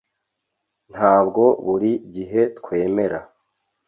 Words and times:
ntabwo 0.91 1.43
buri 1.65 1.91
gihe 2.15 2.41
twemera 2.57 3.19